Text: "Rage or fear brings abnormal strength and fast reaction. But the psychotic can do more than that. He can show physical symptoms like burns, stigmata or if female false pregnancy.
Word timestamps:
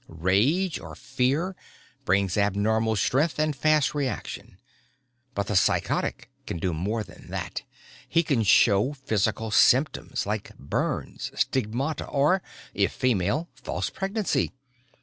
"Rage 0.07 0.79
or 0.79 0.95
fear 0.95 1.55
brings 2.05 2.35
abnormal 2.35 2.95
strength 2.95 3.37
and 3.37 3.55
fast 3.55 3.93
reaction. 3.93 4.57
But 5.35 5.45
the 5.45 5.55
psychotic 5.55 6.31
can 6.47 6.57
do 6.57 6.73
more 6.73 7.03
than 7.03 7.27
that. 7.29 7.61
He 8.09 8.23
can 8.23 8.41
show 8.41 8.93
physical 8.93 9.51
symptoms 9.51 10.25
like 10.25 10.57
burns, 10.57 11.31
stigmata 11.35 12.07
or 12.07 12.41
if 12.73 12.91
female 12.91 13.49
false 13.53 13.91
pregnancy. 13.91 14.51